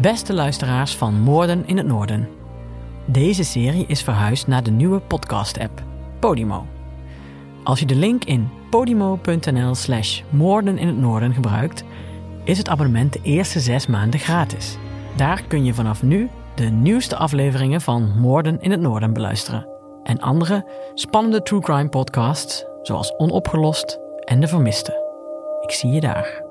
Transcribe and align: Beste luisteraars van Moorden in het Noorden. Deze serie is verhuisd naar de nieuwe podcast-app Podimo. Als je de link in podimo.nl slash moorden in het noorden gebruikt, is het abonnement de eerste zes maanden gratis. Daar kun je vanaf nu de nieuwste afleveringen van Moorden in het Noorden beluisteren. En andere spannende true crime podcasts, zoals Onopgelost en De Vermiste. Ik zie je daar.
Beste 0.00 0.34
luisteraars 0.34 0.96
van 0.96 1.14
Moorden 1.14 1.66
in 1.66 1.76
het 1.76 1.86
Noorden. 1.86 2.28
Deze 3.04 3.44
serie 3.44 3.84
is 3.86 4.02
verhuisd 4.02 4.46
naar 4.46 4.62
de 4.62 4.70
nieuwe 4.70 5.00
podcast-app 5.00 5.82
Podimo. 6.20 6.66
Als 7.64 7.78
je 7.78 7.86
de 7.86 7.94
link 7.94 8.24
in 8.24 8.48
podimo.nl 8.70 9.74
slash 9.74 10.22
moorden 10.30 10.78
in 10.78 10.86
het 10.86 10.96
noorden 10.96 11.34
gebruikt, 11.34 11.84
is 12.44 12.58
het 12.58 12.68
abonnement 12.68 13.12
de 13.12 13.20
eerste 13.22 13.60
zes 13.60 13.86
maanden 13.86 14.20
gratis. 14.20 14.76
Daar 15.16 15.42
kun 15.42 15.64
je 15.64 15.74
vanaf 15.74 16.02
nu 16.02 16.28
de 16.54 16.64
nieuwste 16.64 17.16
afleveringen 17.16 17.80
van 17.80 18.18
Moorden 18.18 18.60
in 18.60 18.70
het 18.70 18.80
Noorden 18.80 19.12
beluisteren. 19.12 19.68
En 20.02 20.20
andere 20.20 20.66
spannende 20.94 21.42
true 21.42 21.60
crime 21.60 21.88
podcasts, 21.88 22.64
zoals 22.82 23.14
Onopgelost 23.16 23.98
en 24.24 24.40
De 24.40 24.46
Vermiste. 24.46 25.08
Ik 25.60 25.70
zie 25.70 25.90
je 25.90 26.00
daar. 26.00 26.49